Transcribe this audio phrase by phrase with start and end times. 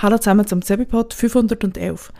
[0.00, 2.12] Hallo zusammen zum Zebipod 511.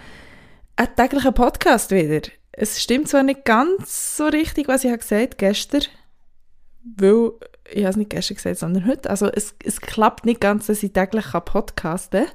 [0.74, 2.28] Ein täglicher Podcast wieder.
[2.50, 5.82] Es stimmt zwar nicht ganz so richtig, was ich gesagt habe gestern,
[6.82, 7.30] weil
[7.70, 9.08] ich habe es nicht gestern gesagt, sondern heute.
[9.08, 12.34] Also es, es klappt nicht ganz, dass ich täglich podcasten kann,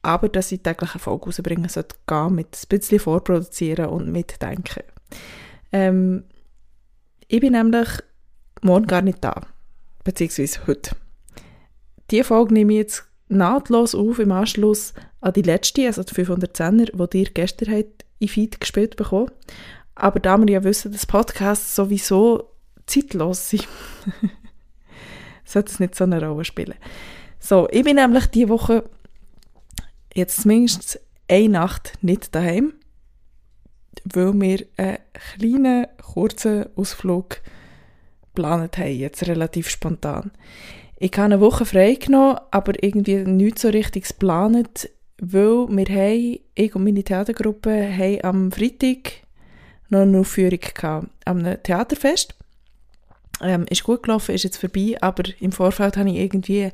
[0.00, 4.84] aber dass ich täglich eine Folge rausbringen sollte gehen, mit ein bisschen vorproduzieren und mitdenken.
[5.70, 6.24] Ähm,
[7.26, 7.90] ich bin nämlich
[8.62, 9.42] morgen gar nicht da,
[10.02, 10.96] beziehungsweise heute.
[12.10, 17.06] Diese Folge nehme ich jetzt nahtlos auf im Anschluss an die letzte, also die 510er,
[17.08, 19.30] die ihr gestern habt in Feed gespielt bekommen.
[19.94, 22.50] Aber da wir ja wissen, dass Podcasts sowieso
[22.86, 23.68] zeitlos sind,
[25.44, 26.74] sollte es nicht so eine Rolle spielen.
[27.40, 28.84] So, ich bin nämlich diese Woche
[30.14, 32.74] jetzt zumindest eine Nacht nicht daheim,
[34.04, 37.40] weil wir einen kleinen, kurzen Ausflug
[38.34, 40.30] geplant haben, jetzt relativ spontan.
[41.00, 46.38] Ich habe eine Woche frei genommen, aber irgendwie nichts so richtig geplant, weil wir haben,
[46.54, 49.12] ich und meine Theatergruppe haben am Freitag
[49.90, 52.34] noch eine Aufführung gehabt, am Theaterfest.
[53.40, 56.70] Ähm, ist gut gelaufen, ist jetzt vorbei, aber im Vorfeld habe ich irgendwie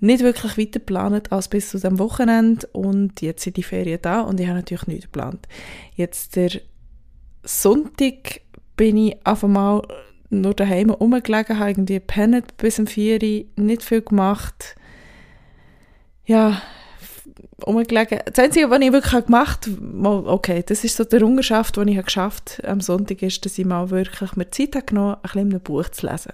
[0.00, 4.20] nicht wirklich weiter geplant als bis zu dem Wochenende und jetzt sind die Ferien da
[4.20, 5.48] und ich habe natürlich nichts geplant.
[5.96, 6.50] Jetzt der
[7.42, 8.42] Sonntag
[8.76, 9.82] bin ich auf einmal
[10.30, 14.76] nur daheim rumgelegen, habe irgendwie gepennt bis um 4 Uhr, nicht viel gemacht.
[16.26, 16.60] Ja,
[17.66, 18.20] rumgelegen.
[18.26, 22.04] Das Einzige, was ich wirklich gemacht habe, okay, das ist so der Errungenschaft, die ich
[22.04, 25.52] geschafft habe am Sonntag, ist, dass ich mal wirklich mir Zeit habe genommen ein bisschen
[25.54, 26.32] ein Buch zu lesen.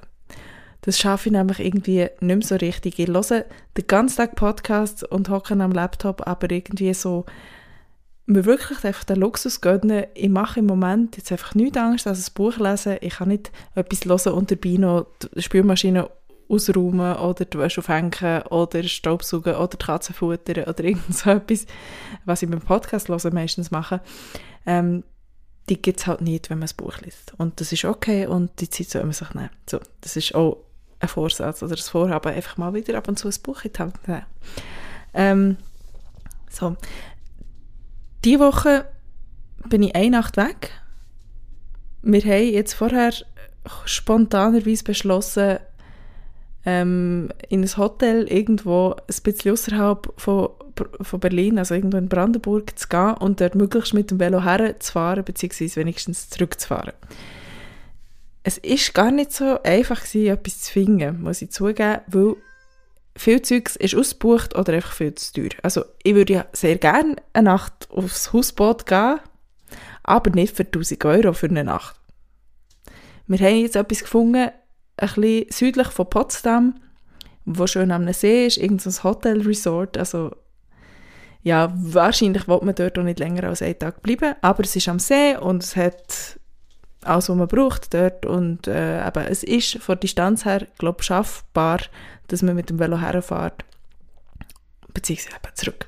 [0.83, 2.99] Das schaffe ich nämlich irgendwie nicht mehr so richtig.
[2.99, 3.45] Ich höre
[3.77, 7.25] den ganzen Tag Podcasts und hocke am Laptop, aber irgendwie so
[8.27, 12.29] mir wirklich einfach den Luxus gönnen, ich mache im Moment jetzt einfach nichts Angst als
[12.29, 12.97] ein Buch lesen.
[13.01, 16.09] Ich kann nicht etwas hören und dabei noch die Spülmaschine
[16.49, 21.67] ausräumen oder die Wäsche aufhängen oder Staubsaugen oder die Katze futtern oder irgend so etwas,
[22.25, 24.01] was ich beim Podcast hören meistens mache.
[24.67, 25.05] Ähm,
[25.69, 27.33] die gibt es halt nicht, wenn man ein Buch liest.
[27.39, 29.51] Und das ist okay und die Zeit soll man sich nehmen.
[29.69, 30.59] So, das ist auch
[31.01, 33.79] ein Vorsatz oder das Vorhaben, einfach mal wieder ab und zu ein Buch in die
[33.79, 34.27] Hand nehmen.
[35.15, 35.57] Ähm,
[36.51, 36.77] so,
[38.25, 38.87] diese Woche
[39.69, 40.71] bin ich eine Nacht weg.
[42.03, 43.13] Wir haben jetzt vorher
[43.85, 45.59] spontanerweise beschlossen,
[46.67, 50.49] ähm, in ein Hotel irgendwo ein bisschen außerhalb von,
[51.03, 55.25] von Berlin, also irgendwo in Brandenburg, zu gehen und dort möglichst mit dem Velo herzufahren,
[55.25, 56.95] beziehungsweise wenigstens zurückzufahren.
[58.43, 62.37] Es ist gar nicht so einfach gewesen, etwas zu finden, muss ich zugeben, weil
[63.17, 65.51] viel Zeugs ist ausgebucht oder einfach viel zu teuer.
[65.63, 69.21] Also ich würde ja sehr gerne eine Nacht aufs Hausboot gehen,
[70.03, 71.97] aber nicht für 1000 Euro für eine Nacht.
[73.27, 74.51] Wir haben jetzt etwas gefunden,
[74.97, 76.75] ein bisschen südlich von Potsdam,
[77.45, 80.33] wo schön am See ist, irgendein Hotel-Resort, also
[81.43, 84.89] ja, wahrscheinlich wird man dort auch nicht länger als einen Tag bleiben, aber es ist
[84.89, 86.39] am See und es hat
[87.03, 91.07] alles, was man braucht dort und äh, eben, es ist von Distanz her, glaube ich,
[91.07, 91.81] schaffbar,
[92.29, 93.65] dass man mit dem Velo herfährt,
[94.93, 95.87] beziehungsweise eben zurück.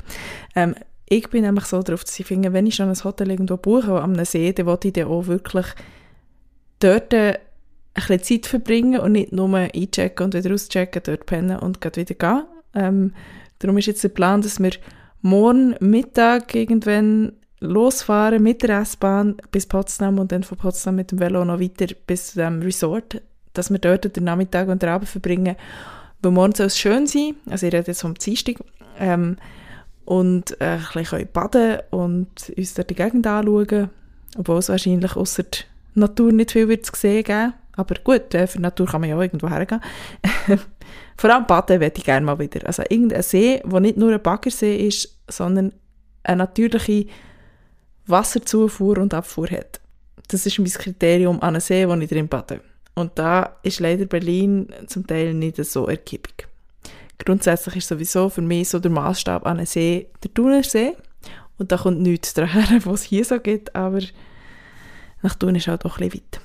[0.54, 0.74] Ähm,
[1.08, 4.00] ich bin nämlich so darauf, dass ich finde, wenn ich schon ein Hotel irgendwo buche,
[4.00, 5.66] am See, dann will ich dann auch wirklich
[6.80, 7.36] dort ein
[7.94, 12.42] bisschen Zeit verbringen und nicht nur einchecken und wieder auschecken, dort pennen und wieder gehen.
[12.74, 13.14] Ähm,
[13.60, 14.72] darum ist jetzt der Plan, dass wir
[15.22, 21.20] morgen Mittag irgendwann losfahren mit der S-Bahn bis Potsdam und dann von Potsdam mit dem
[21.20, 23.22] Velo noch weiter bis zu dem Resort,
[23.54, 25.56] dass wir dort den Nachmittag und den Abend verbringen
[26.22, 28.56] weil morgen soll es schön sein, also ich rede jetzt vom Dienstag,
[28.98, 29.36] ähm,
[30.06, 33.90] und äh, ein bisschen baden und uns dort die Gegend anschauen,
[34.38, 35.60] obwohl es wahrscheinlich außer der
[35.94, 37.54] Natur nicht viel wird zu geben.
[37.72, 39.80] Aber gut, äh, für die Natur kann man ja auch irgendwo hergehen.
[41.16, 42.66] Vor allem baden würde ich gerne mal wieder.
[42.66, 45.72] Also irgendein See, der nicht nur ein Baggersee ist, sondern
[46.22, 47.06] eine natürliche
[48.06, 49.80] Wasserzufuhr und Abfuhr hat.
[50.28, 52.60] Das ist mein Kriterium an einem See, wo ich drin bade.
[52.96, 56.48] Und da ist leider Berlin zum Teil nicht so ergiebig.
[57.18, 60.96] Grundsätzlich ist sowieso für mich so der Maßstab an einem See der Thunersee.
[61.58, 64.00] Und da kommt nichts daher, was es hier so gibt, aber
[65.22, 66.40] nach Thun ist halt auch ein bisschen weit.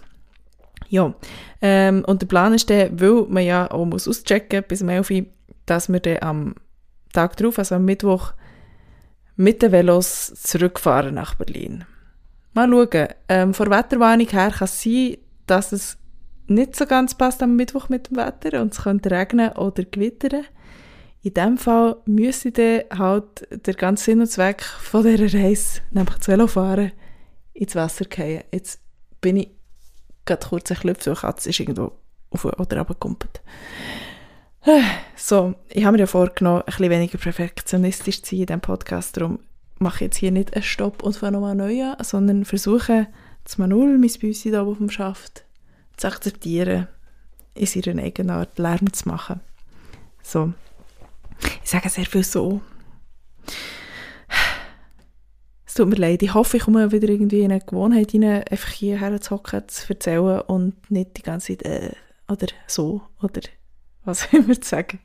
[0.89, 1.13] Ja,
[1.61, 5.25] ähm, und der Plan ist dann, weil man ja auch muss auschecken bis 11 Uhr,
[5.65, 6.55] dass wir dann am
[7.13, 8.33] Tag darauf, also am Mittwoch,
[9.37, 11.85] mit den Velos zurückfahren nach Berlin.
[12.53, 13.07] Mal schauen.
[13.29, 15.17] Ähm, von der Wetterwarnung her kann es sein,
[15.47, 15.97] dass es
[16.51, 20.45] nicht so ganz passt am Mittwoch mit dem Wetter und es könnte regnen oder gewittern.
[21.23, 26.17] In dem Fall müsste dann halt der ganze Sinn und Zweck von dieser Reise, nämlich
[26.17, 26.91] das Velofahren,
[27.53, 28.43] ins Wasser fallen.
[28.51, 28.81] Jetzt
[29.21, 29.51] bin ich
[30.25, 31.91] gerade kurz ein Klüpf, so Katze ist irgendwo
[32.31, 33.41] auf oder runtergekumpelt.
[35.15, 39.17] So, ich habe mir ja vorgenommen, ein bisschen weniger perfektionistisch zu sein in diesem Podcast,
[39.17, 39.39] darum
[39.79, 43.07] mache ich jetzt hier nicht einen Stopp und fange nochmal neu an, sondern versuche,
[43.43, 45.45] das Manuel, mein Büssi da oben Schaft,
[45.97, 46.87] zu akzeptieren,
[47.53, 49.41] in seiner eigenen Art Lärm zu machen.
[50.23, 50.53] So.
[51.63, 52.61] Ich sage sehr viel so.
[55.65, 56.21] Es tut mir leid.
[56.21, 59.89] Ich hoffe, ich komme wieder irgendwie in eine Gewohnheit rein, einfach hierher zu hocken, zu
[59.89, 61.91] erzählen und nicht die ganze Zeit äh,
[62.29, 63.41] oder so oder
[64.03, 64.99] was immer zu sagen.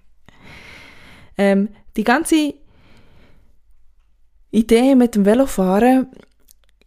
[1.38, 2.54] Ähm, die ganze
[4.50, 6.08] Idee mit dem Velofahren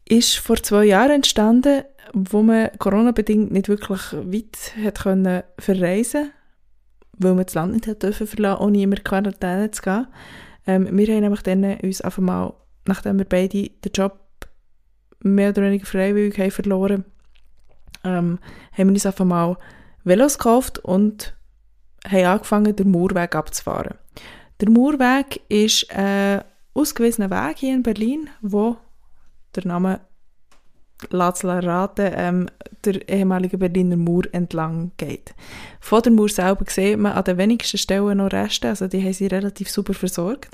[0.10, 1.84] ist vor zwei Jahren entstanden,
[2.14, 6.32] wo man Corona-bedingt nicht wirklich weit hat können verreisen
[7.20, 10.08] weil man das Land nicht hat dürfen verlassen, ohne immer Quarantäne zu gehen.
[10.66, 12.54] Ähm, wir haben nämlich dann uns einfach mal,
[12.86, 14.18] nachdem wir beide den Job
[15.22, 17.06] mehr oder weniger freiwillig haben verloren,
[18.04, 18.40] ähm,
[18.72, 19.58] haben wir uns einfach mal
[20.06, 21.36] Velos gekauft und
[22.08, 23.96] haben angefangen, den Murweg abzufahren.
[24.62, 28.78] Der Murweg ist ein ausgewiesener Weg hier in Berlin, wo
[29.56, 30.01] der Name
[31.10, 32.50] Lazla raten, ähm,
[32.84, 35.34] der ehemalige Berliner Mauer entlang geht.
[35.80, 39.13] Von der Mauer selber sieht man an den wenigsten Stellen noch Reste, also die haben
[39.13, 40.50] sie relativ super versorgt.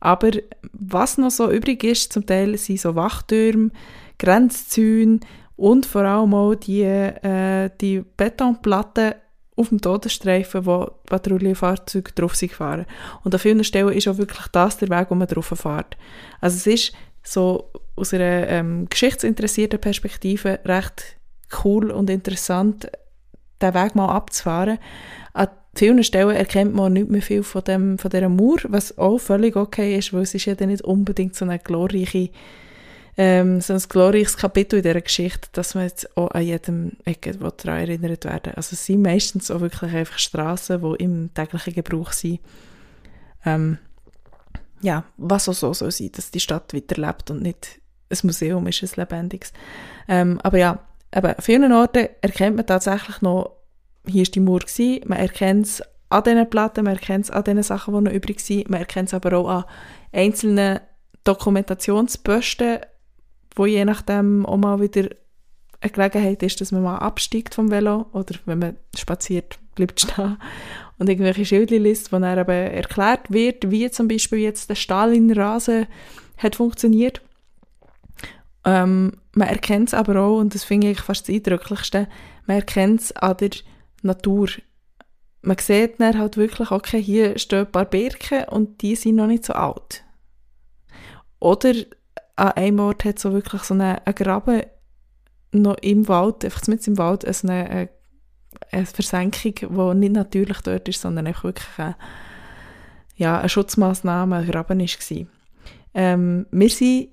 [0.00, 0.30] Aber
[0.72, 3.70] was noch so übrig ist, zum Teil sind so Wachtürme,
[4.18, 5.20] Grenzzäune
[5.56, 9.14] und vor allem auch die, äh, die Betonplatten
[9.56, 12.86] auf dem Todesstreifen, wo Patrouillenfahrzeuge drauf sind gefahren.
[13.22, 15.96] Und an vielen Stellen ist auch wirklich das der Weg, wo man drauf fährt.
[16.40, 16.92] Also es ist
[17.24, 21.16] so aus einer ähm, geschichtsinteressierten Perspektive recht
[21.64, 22.88] cool und interessant,
[23.62, 24.78] den Weg mal abzufahren.
[25.32, 29.18] An vielen Stellen erkennt man nicht mehr viel von, dem, von dieser Mauer, was auch
[29.18, 32.30] völlig okay ist, weil es ist ja dann nicht unbedingt so eine glorreiche
[33.16, 37.32] ähm, so ein glorreiches Kapitel in dieser Geschichte, dass man jetzt auch an jedem Ecke
[37.32, 42.10] daran erinnert werden Also es sind meistens auch wirklich einfach Straßen, die im täglichen Gebrauch
[42.10, 42.40] sind.
[43.44, 43.78] Ähm,
[44.84, 48.82] ja, was auch so soll sein, dass die Stadt weiterlebt und nicht ein Museum ist,
[48.82, 49.52] ein lebendiges.
[50.08, 50.78] Ähm, aber ja,
[51.14, 53.56] eben, an vielen Orten erkennt man tatsächlich noch,
[54.06, 55.00] hier war die Mauer, gewesen.
[55.06, 58.40] man erkennt es an diesen Platten, man erkennt es an den Sachen, die noch übrig
[58.40, 59.64] sind, man erkennt es aber auch an
[60.12, 60.80] einzelnen
[61.24, 62.80] Dokumentationsposten,
[63.56, 65.08] wo je nachdem auch mal wieder
[65.80, 70.38] eine Gelegenheit ist, dass man mal absteigt vom Velo oder wenn man spaziert, bleibt stehen
[70.98, 75.86] und irgendwelche Schildchen wo dann eben erklärt wird, wie zum Beispiel jetzt der Stalinrasen
[76.38, 77.20] hat funktioniert.
[78.64, 82.08] Ähm, man erkennt es aber auch, und das finde ich fast das Eindrücklichste,
[82.46, 83.50] man erkennt es an der
[84.02, 84.48] Natur.
[85.42, 89.26] Man sieht dann halt wirklich, okay, hier stehen ein paar Birken und die sind noch
[89.26, 90.04] nicht so alt.
[91.40, 91.74] Oder
[92.36, 94.62] an einem Ort hat so wirklich so einen, einen Graben
[95.52, 97.88] noch im Wald, einfach mit im Wald, also eine, eine,
[98.70, 101.96] eine Versenkung, die nicht natürlich dort ist, sondern einfach wirklich eine,
[103.16, 105.26] ja, eine Schutzmaßnahme, ein Graben war.
[105.94, 107.08] Ähm, wir sind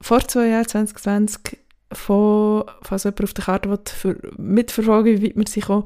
[0.00, 1.58] vor zwei Jahren, 2020,
[1.92, 5.84] von, falls jemand auf der Karte für, mitverfolgen wie wir sich auch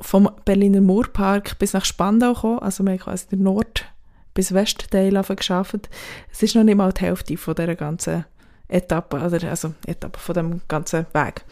[0.00, 3.86] vom Berliner Murpark bis nach Spandau gekommen, also wir haben quasi den Nord-
[4.34, 5.88] bis Westteil geschafft.
[6.30, 8.26] Es ist noch nicht mal die Hälfte von dieser ganzen
[8.68, 11.44] Etappe, oder, also Etappe von dem ganzen Weg.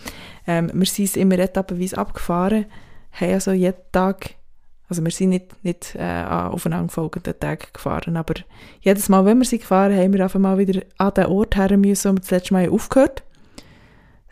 [0.46, 2.66] Ähm, wir sind immer etappenweise abgefahren,
[3.12, 4.34] haben also jeden Tag,
[4.88, 8.34] also wir sind nicht, nicht äh, an aufeinanderfolgenden Tagen gefahren, aber
[8.80, 11.76] jedes Mal, wenn wir sie gefahren haben, wir einfach mal wieder an den Ort her
[11.76, 13.22] müssen, wo wir das letzte Mal aufgehört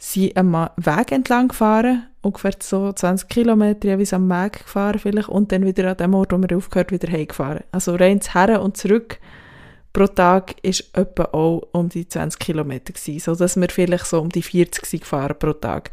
[0.03, 5.53] sind am Weg entlang gefahren, ungefähr so 20 Kilometer jeweils am Weg gefahren vielleicht und
[5.53, 7.62] dann wieder an dem Ort, wo wir aufgehört wieder heimgefahren.
[7.71, 9.19] Also rein zu Her und zurück
[9.93, 14.21] pro Tag ist etwa auch um die 20 Kilometer gewesen, so dass wir vielleicht so
[14.21, 15.91] um die 40 sind gefahren pro Tag.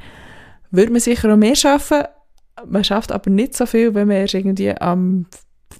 [0.71, 2.03] Würde man sicher auch mehr schaffen,
[2.67, 5.25] man schafft aber nicht so viel, wenn man erst irgendwie am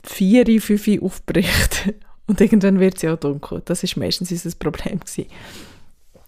[0.04, 1.94] 4, 5 aufbricht
[2.28, 3.62] und irgendwann wird es ja auch dunkel.
[3.66, 5.28] Das ist meistens unser Problem gewesen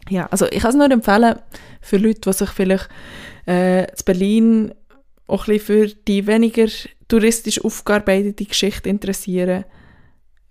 [0.09, 1.35] ja, also ich kann es nur empfehlen
[1.81, 2.89] für Leute, die sich vielleicht
[3.47, 4.73] äh, in Berlin
[5.27, 6.67] auch ein bisschen für die weniger
[7.07, 9.65] touristisch aufgearbeitete Geschichte interessieren,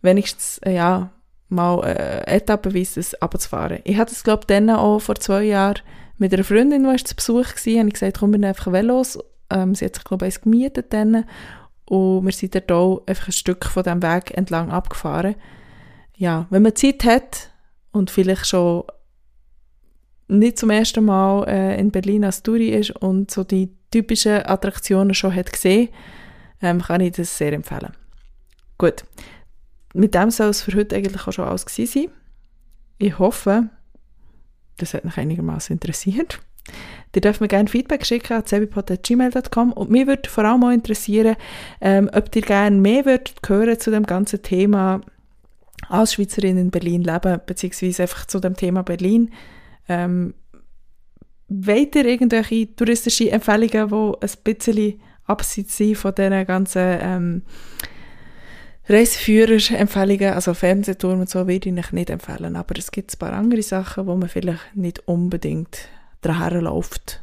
[0.03, 1.13] wenigstens äh, ja,
[1.51, 3.81] mal äh, etappenweise abzufahren.
[3.85, 5.81] Ich hatte es, glaube ich, auch vor zwei Jahren
[6.19, 9.19] mit einer Freundin, die zu Besuch war, und ich gesagt, komm, wir einfach Velos.
[9.51, 11.25] Ähm, sie hat sich, glaube ich, eins gemietet dann.
[11.87, 15.35] Und wir sind dort auch einfach ein Stück von diesem Weg entlang abgefahren.
[16.17, 17.51] Ja, wenn man Zeit hat
[17.91, 18.85] und vielleicht schon
[20.29, 25.15] nicht zum ersten Mal äh, in Berlin als Touri ist und so die typischen Attraktionen
[25.15, 25.89] schon hat gesehen,
[26.63, 27.93] ähm, kann ich das sehr empfehlen.
[28.79, 29.05] Gut,
[29.95, 32.11] mit dem soll es für heute eigentlich auch schon alles gewesen sein.
[32.99, 33.69] Ich hoffe,
[34.77, 36.41] das hat mich einigermaßen interessiert.
[37.15, 41.37] Ihr dürft mir gerne Feedback schicken an zebipod.gmail.com und mir würde vor allem auch interessieren,
[41.81, 45.01] ähm, ob ihr gerne mehr würdet hören zu dem ganzen Thema
[45.89, 49.31] als Schweizerin in Berlin leben, beziehungsweise einfach zu dem Thema Berlin.
[49.89, 50.35] Ähm,
[51.49, 57.43] wollt ihr irgendwelche touristische Empfehlungen, die ein bisschen abseits sind von diesen ganzen ähm,
[58.89, 62.57] Reiseführer-Empfehlungen, also Fernsehturm und so, würde ich euch nicht empfehlen.
[62.57, 65.89] Aber es gibt ein paar andere Sachen, wo man vielleicht nicht unbedingt
[66.23, 67.23] daher läuft,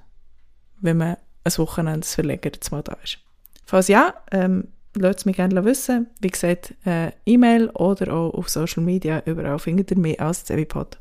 [0.80, 3.20] wenn man ein Wochenende verlängert mal da ist.
[3.66, 6.08] Falls ja, ähm, lasst es mich gerne wissen.
[6.20, 11.00] Wie gesagt, äh, E-Mail oder auch auf Social Media, überall findet ihr mich als Zevipod.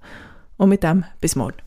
[0.57, 1.66] Und mit dem bis morgen.